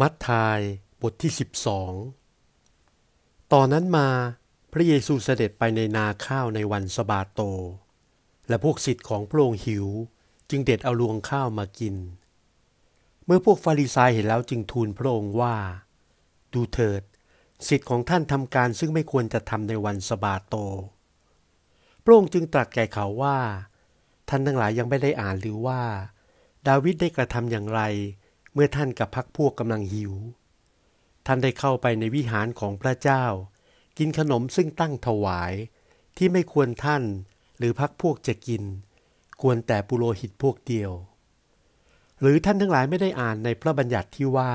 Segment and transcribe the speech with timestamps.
[0.00, 0.60] มัทธาย
[1.02, 1.32] บทที่
[2.46, 4.08] 12 ตอนนั้นมา
[4.72, 7.40] พระเยซูเสด็จไปในนาข้าวในวันสบาโต
[8.48, 9.86] และพวกสิทธิ์ของพระองค์หิว
[10.50, 11.96] จึงเด็ดเอาลวงข้าวมากิน
[13.24, 15.56] เมื่อพวกฟาริสายเห็นแล้วจึงทูลพระองค์ว่า
[16.52, 17.02] ดูเถิด
[17.68, 20.54] สิทธิ์ของท่านทำการซึ่งไม่ควรจะทำในวันสบาโต
[22.04, 23.38] พระองค์จึงตรัสแก่เขาว่า
[24.28, 25.80] ท่านทั้งหลายยังไม่ได้อ่านหรือว่า
[26.68, 27.82] ดาวิดได้กระทำอย่างไร
[28.58, 30.12] เมื่อท่านกับพักพวกกำลังหิว
[31.26, 33.24] ท่านได้เข้าไปในวิหารของพระเจ้า
[33.98, 35.52] กินขนมซึ่งตั้งถวาย
[36.16, 37.02] ที่ไม่ควรท่าน
[37.58, 38.62] หรือพักพวกจะกิน
[39.40, 40.92] ควรแต่ปุโรหิตพวกเดียว
[42.20, 44.52] หรือท่านทั้งหลายไม่ได้อ่านในพระบัญญัติที่ว่า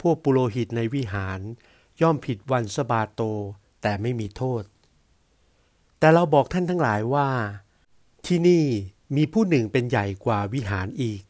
[0.00, 1.40] พวกปุโรหิตในวิหาร
[2.00, 3.20] ย่อมผิดวันสบาโต
[3.82, 4.64] แต่ไม่มีโทษ
[5.98, 7.28] แต่เราบอกท่านทั้งหลายว่า
[8.26, 8.64] ที่นี่
[9.16, 11.22] มีผู้หนึ่งเป็นใหญ่กว่าวิหารอีก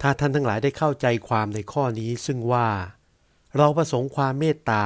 [0.00, 2.68] ถ้าท่านทั้งหลายได้เข้าใจความในข้อนี้ซึ่งว่า
[3.56, 4.84] เราประสงค์ความเมตตา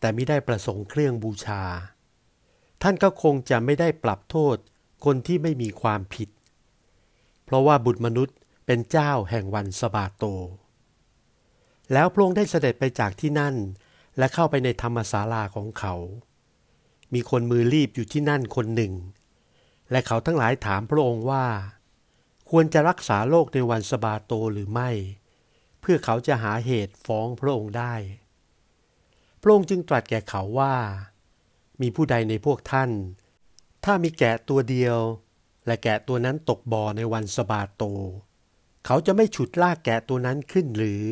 [0.00, 1.62] แต่ไม่ได้ประสงค์เครื่องบูชา
[2.82, 4.56] ท่านก็คงจะไม่ได้ปรับโทษ
[5.04, 6.28] คนที่ไม่มีความผิด
[7.44, 10.24] เพราะว่าบุตรมนุษย์เป็นเจ้าแห่งวันสบาโต
[11.92, 13.54] แล้วพระองค์ได้เสด็จไปจากที่นั่น
[14.18, 15.94] และเข้าไปในธรรมศาลาของเขา
[17.14, 18.92] มีคนมือรีบอยู่ที่นั่นคนหนึ่ง
[19.90, 21.44] และเขาทั้งหลายถามพระองค์ว่า
[22.54, 24.90] ควรจะรักษาโรคในวันสบาโตหรือไม่
[25.80, 27.94] เพื่อเขาจะหาเหตุฟ้องพระองค์ได้
[29.40, 30.74] พระองค์จึงตรัสแก่เขาว่า
[31.80, 32.90] มีผู้ใดในพวกท่าน
[33.84, 34.98] ถ้ามีแกะตัวเดียว
[35.66, 37.84] และแกะตัวนั้นตกบ่อในวันสบาโต
[38.86, 41.02] เขาจะไม่ฉุดลากแกะตัวนั้นขึ้นหรือ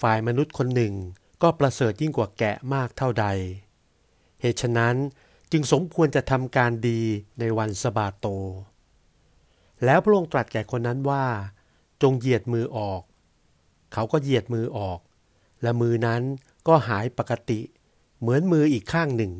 [0.00, 0.94] ฝ่ายมนุษย์คนหนึ่ง
[1.42, 3.26] ก็ประเสริฐยิ่งกว่าแกะมากเท่าใด
[4.40, 4.96] เหตุฉะนั้น
[5.52, 7.00] จึงสมควรจะทำการดี
[7.40, 8.28] ในวันสบาโต
[9.84, 11.24] แล้วพระองค์ตรัสแก่คนนั้นว่า
[12.02, 13.02] จงเหยียดมือออก
[13.92, 15.00] เขาก็เหยียดมือออก
[15.62, 16.22] และมือนั้น
[16.68, 17.60] ก็หายปกติ
[18.20, 19.32] เหมือนมืออีกข้างหนึ่ง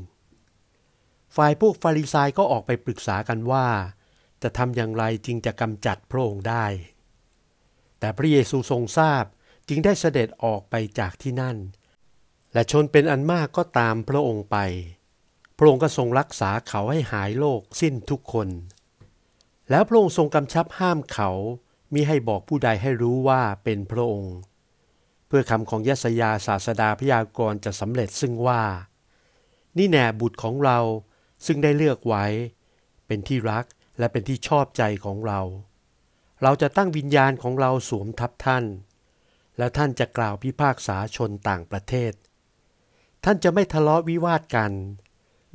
[1.36, 3.66] ฝ่ายพวกฟาริสายก็ออกไปปรึกษากันว่า
[4.42, 6.66] จะทำอย่างไรจึงจะกำจัดพระองค์ได้
[7.98, 9.24] แต่พระเยซูทรงทราบ
[9.68, 11.56] จึงได้เสด็จออกไปจากที่นั่น
[12.52, 14.56] และชนเป็นอันมากก็ตามพระองค์ไป
[15.56, 18.48] พระองค์ก็ทรงรักษาเขาให้หายโรคสิ้นทุกคน
[19.70, 21.30] แล้วพระองค์ทรงกำชับห้ามเขา
[21.94, 24.36] มิให้บอกผู้ใดให้รู้ว่าเป็นพระองค์
[25.26, 28.62] เพื่อคำของยัสยาศาสดาพยากรณ์จะสำเร็จซึ่งว่า
[29.78, 30.78] นี่แน่บุตรของเรา
[31.46, 32.24] ซึ่งได้เลือกไว้
[33.06, 33.64] เป็นที่รัก
[33.98, 35.40] และเป็นที่ชอบใจของเรา
[36.42, 38.64] เราจะตั้งวิญญาณของเราสวมทับท่าน
[39.58, 42.12] แล้วท่านจะกล่าวพิพากษาชนต่างประเทศ
[43.24, 44.72] ท่านจะไม่ทะเลาะวิวาทกัน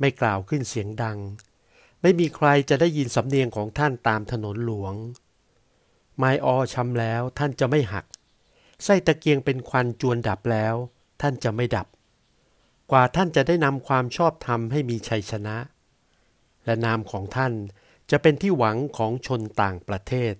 [0.00, 1.18] ไม่กล่าวขึ้นเสียงดัง
[2.02, 4.94] ไม่มีใครจะได้ยินสำเนียงของท่านตามถนนหลวง
[6.16, 8.04] ไม้ออชำแล้วท่านจะไม่หัก
[8.84, 10.74] ไส้ตะเกียงเป็นควันจวนดับแล้ว
[11.20, 11.86] ท่านจะไม่ดับ
[12.90, 15.56] กว่าท่านจะได้นำความชอบธรรมให้มีชัยชนะ
[16.64, 17.52] และนามของท่าน
[18.10, 20.34] จะเป็นที่หวังของชนต่างประเทศ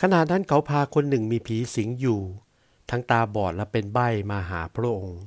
[0.00, 2.20] ขณะนั้นเขาพาคนหนึ่งมีผีสิงอยู่
[2.90, 5.20] ทั้งตาบอดและเป็นใบ้มาหาพระองค์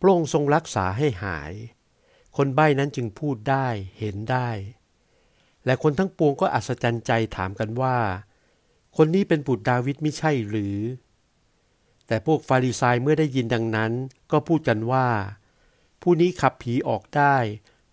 [0.00, 1.52] พระองค์ทรงรักษาให้หาย
[2.36, 3.66] คนใบ้นั้นจึงพูดได้
[3.98, 4.48] เห็นได้
[5.64, 7.96] และคนทั้งปวงก็อัศจรรย์ใจถามกันว่า
[8.96, 10.78] คนนี้เป็นบุตรดาวิดไม่ใช่หรือ
[12.06, 13.92] แต่พวกฟาริสายเมื่อได้ยินดังนั้น
[14.32, 15.08] ก็พูดกันว่า
[16.02, 17.36] ผู้นี้ขับผีออกได้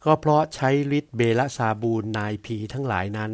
[0.06, 3.32] ก็เพราะใช้ฤทธิ์เบลซาบูนนายผีทั้งหลายนั้น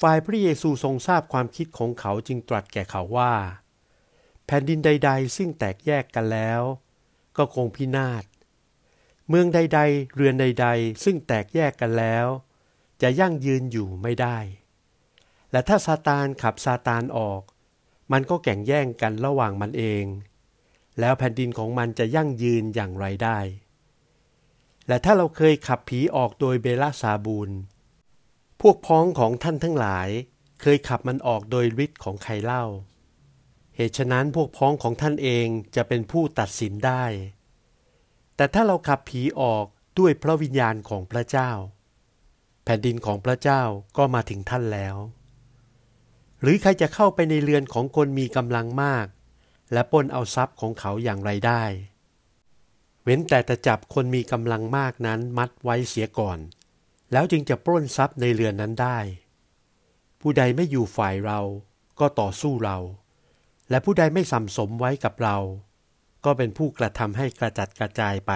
[0.00, 3.34] ฝ่ายพระเยซูทรงทราบความคิดของเขาจึงตรัสแก่เขาว่า
[4.46, 6.62] แผ่นดินใด ๆ ซึ่งแตกแยกกันแล้ว
[7.36, 8.24] ก็คงพินาศ
[9.28, 12.26] เมืองใด ๆ เรือนใด ๆ ซึ่งแตกแยกกันแล้ว
[13.02, 14.38] จะยั่งยืนอยู่ไม่ได้
[15.52, 17.42] และถ้าซาตานขับซาตานออก
[18.12, 20.04] มันก็แข่งแย่งกันระหว่างมันเอง
[21.00, 23.38] แล้วแผ่นดินของมันจะยั่งยืนอย่างไรได้
[24.88, 27.50] และถ้าเราเคยขับผีออกโดยเบลาซาบูน
[28.60, 30.08] พวกพ้องของท่านทั้งหลาย
[30.60, 32.64] เคยขับมันออกโดยฤทธิ์ของใครเล่า
[33.76, 35.46] เหตุฉะนั้นพวกพ้องของท่านเอง
[35.76, 37.04] จะเป็นผู้ตัดสินได้
[38.36, 39.66] แต่ถ้าเราขับผีออก
[39.98, 41.50] ด้วยพระวิญญาณของพระเจ้า
[42.64, 43.62] แผ่นดินของพระเจ้า
[43.96, 44.96] ก็มาถึงท่านแล้ว
[46.40, 49.06] หรือใครจะเข้าไปในเรือนของคนมีกำลังมาก
[49.72, 51.64] และปล้นเอาทรัพย์ของเขาอย่างไรได้
[53.04, 56.38] เว้นแต่จะจับคนมีกำลังมากนั้นมัดไว้เสียก่อน
[57.12, 58.98] แล้วจึงจะปล้นทรัพย์ในเรือนนั้นได้
[60.20, 61.40] ผู้ใดไม่อยู่ฝ่ายเรา
[62.00, 62.78] ก็ต่อสู้เรา
[63.70, 65.36] และผู้ใดไม่สัมสมไว้กับเรา
[66.24, 68.32] ก็เป็นผู้กระทำให้กระจัดกระจายไป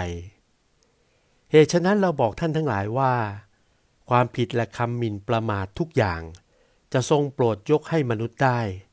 [1.51, 3.13] เหตุฉะนั้นเราบอกท่านทั้งหลายว่า
[4.09, 6.23] ความผิดและคำหมิ่นประมาททุกอย่าง
[6.93, 8.89] จะทรงโปรดยกให้มนุษย์ได้เ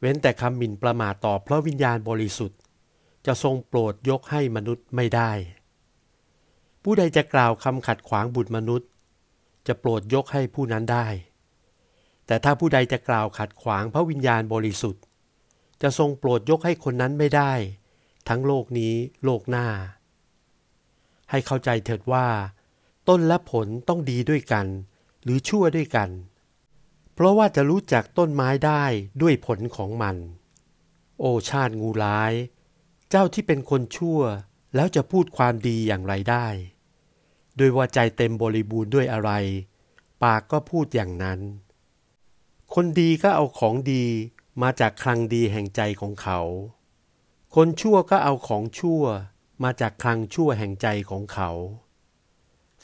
[0.00, 2.58] เว้นแต่คำหมิ่นประมาทต่อพระวิญญาณบริสุทธิ์
[3.26, 5.30] จะทรงโปรดยกให้มนุษย์ไม่ได้
[6.82, 8.88] ผู้ใดจะกล่าวคำขัดขวางบุตรมนุษย์
[9.66, 11.06] จะโปรดยกให้ผู้นั้นได้
[12.26, 15.02] แต่ถ้าผู้ใดจะกล่าวขัดขวางพระวิญญาณบริสุทธิ์
[15.82, 17.52] จะทรงโปรดยกให้คนนั้นไม่ได้
[18.28, 18.94] ทั้งโลกนี้
[19.24, 19.66] โลกหน้า
[21.30, 22.26] ให้เข้าใจเถิดว่า
[23.08, 24.66] ต้นและผลต้องดีด้วยกัน
[25.22, 26.10] หรือชั่วด้วยกัน
[27.14, 28.84] เพราะว่าจะรู้จักต้นไม้ได้
[29.22, 30.16] ด้วยผลของมัน
[31.18, 32.32] โอชาติงูร้าย
[33.10, 34.20] เจ้าที่เป็นคนชั่ว
[34.74, 36.46] แล้วจะพูดความดีอย่างไรได้
[37.56, 39.30] โดยว่าใจเต็มบริบูรณ์ด้วยอะไร
[40.22, 41.40] ปากก็พูดอย่างนั้น
[42.74, 44.04] คนดีก็เอาของดี
[44.62, 46.40] มาจากคลังดีแห่งใจของเขา
[47.58, 49.02] คนชั่วก็เอาของชั่ว
[49.62, 51.50] มาจากคลังชั่วแห่งใจของเขา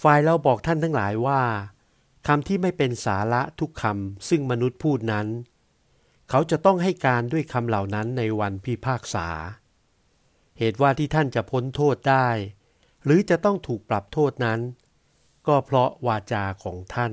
[0.03, 1.43] ฝ่ายเราบอกท่านทั้งหลายว่า
[2.27, 5.27] คำที่ไม่เป็นสาระทุกคำซึ่งมนุษย์พูดนั้น
[6.29, 9.29] เขาจะต้องให้การด้วยคำเหล่านั้นในวันพิพากษา
[10.59, 12.29] เหตุว่าที่ท่านจะพ้นโทษได้
[13.05, 14.61] หรือจะต้องถูกปรับโทษนั้น
[15.47, 17.13] ก็เพราะวาจาของท่าน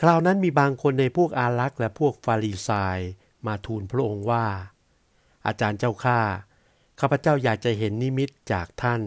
[0.00, 2.98] คราวนั้นมีบางคนในพวกอาลักษณ์และพวกฟาริซาย
[3.46, 4.46] มาทูลพระองค์ว่า
[5.46, 6.20] อาจารย์เจ้าข้า
[7.00, 9.02] ข้าพเจ้าอยากจะเห็นนิมิตจากท่าน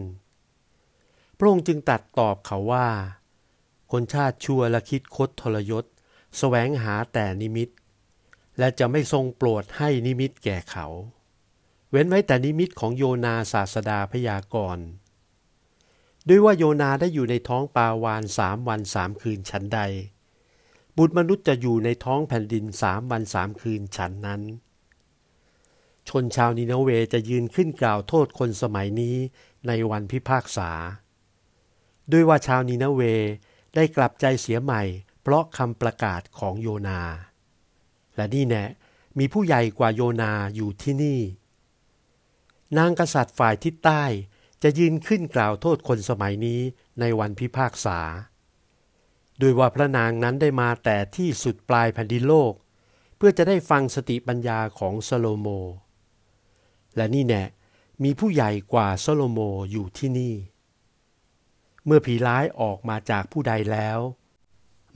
[1.38, 2.88] พระองค์จึงตรัสตอบเขาว่า
[3.92, 5.88] คนชาติชั่วและคิดคดทรยศ
[6.38, 7.68] แสวงหาแต่นิมิต
[8.58, 10.86] และจะไม่ทรงโปรดให้นิมิตแก่เขา
[11.90, 14.86] เว้นไว้แต่นิมิตของโยนาศาสดาพยากรณ์
[16.28, 19.80] ด้วยว่าโยนาได้อยู่ในท้องปาวานสามวันสามคืนฉันใด
[20.96, 24.42] บุตรมนุษย์จะอยู่ในท้องแผ่นดินสามวันสามคืนฉันนั้น
[26.08, 29.16] ชนชาวนินเวจะยืนขึ้นกล่าวโทษคนสมัยนี้
[29.66, 30.70] ในวันพิพากษา
[32.12, 33.02] ด้วยว่าชาวนินเว
[33.74, 34.82] ได้กลับใจเสียใหม่
[35.22, 37.00] เพราะคำประกาศของโยนา
[38.16, 38.64] และนี่แน่
[39.18, 41.20] มีผู้ใหญ่กว่าโยนาอยู่ที่นี่
[42.78, 44.02] นางกษัตริย์ฝ่ายทิศใต้
[44.62, 46.60] จะยืนขึ้นกล่าวโทษคนสมัยนี้
[47.00, 47.98] ในวันพิพากษา
[49.38, 52.52] โดยว่าพระนางนั้นได้มาแต่ที่สุดปลายแผ่นดินโลก
[53.16, 55.48] เพื่อจะได้ฟังสติปัญญาของซะโลโม
[56.96, 57.42] และนี่แน่
[58.02, 59.38] มีผู้ใหญ่กว่าซะโลโม
[59.70, 60.34] อยู่ที่นี่
[61.84, 63.98] เมื่อผีร้ายออกมาจากผู้ใดแล้ว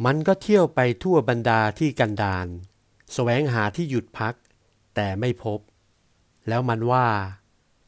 [0.04, 2.46] มันก็เที่ยวไปทั่วบรรดาที่กันดาน
[3.12, 4.34] แสวงหาที่หยุดพัก
[4.94, 5.60] แต่ไม่พบ
[6.48, 7.08] แล้วมันว่า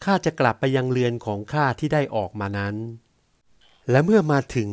[0.04, 2.76] ข้าจะกลับไปยังเรือนของข้าที่ได้ออกมานั้น
[3.90, 4.70] และเมื่อมาถึง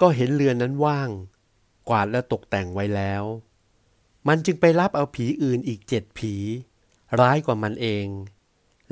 [0.00, 1.10] ก็เห็นเรือนนั้นว่าง
[1.88, 3.22] กวาดและตกแต่งไว้แล้ว
[4.28, 6.34] มันจึงไปรับเอาผีอื่นอีกเจ็ดผี
[7.20, 8.06] ร้ายกว่ามันเอง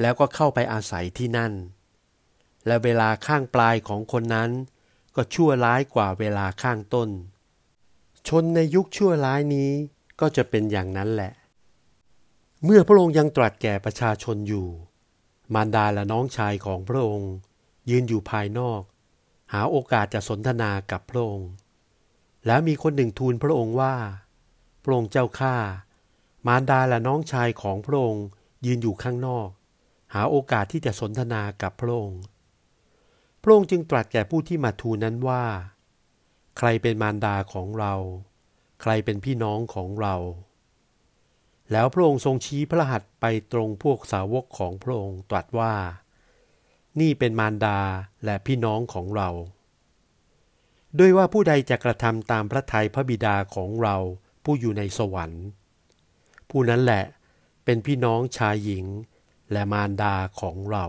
[0.00, 1.52] แล้วก็เข้าไปอาศัยที่นั่น
[2.66, 4.50] และเวลาข้างปลายของคนนั้น
[5.14, 7.08] ก็ชั่วร้ายกว่าเวลาข้างต้น
[8.28, 9.70] ชนในยุคชั่วร้ายนี้
[10.20, 11.32] ก็จะเป็นอย่างนั้นแหละ
[12.64, 14.66] เมื่อพระองค์ยังตรัสแก่ประชาชนอยู่
[15.54, 17.32] มารดาและน้องชายของพระองค์
[17.90, 18.82] ยืนอยู่ภายนอก
[19.52, 21.50] หาโอกาสจะสนทนากับพระองค์
[22.46, 23.94] แล้วมีคนหนึ่งทูลพระองค์ว่า
[24.82, 25.56] พระองค์เจ้าข้า
[26.46, 28.24] มารดาและน้องชายของพระองค์
[28.66, 29.48] ยืนอยู่ข้างนอก
[30.14, 32.22] หาโอกาสที่จะสนทนากับพระองค์
[33.42, 35.44] พระองค์จึงตรัสแก่ผู้ที่มาทูลนั้นว่า
[36.58, 37.94] ใครเป็นมารดาของเรา
[38.82, 40.16] ใครเป็นพี่น้องของเรา
[41.72, 45.74] แล้วพระองค์ทรงชี้พระหัตถ์ไปตรงพวกสาวกของพระองค์ตรัสว่า
[47.00, 47.78] นี่เป็นมารดา
[48.24, 49.28] และพี่น้องของเรา
[50.98, 53.96] ด้วยว่าผู้ใดจะกระทำตามพระทัยพระบิดาของเรา
[54.44, 55.44] ผู้อยู่ในสวรรค์
[56.50, 57.04] ผู้นั้นแหละ
[57.64, 58.84] เป็นพี่น้องชายหญิง
[59.52, 60.86] และมารดาของเรา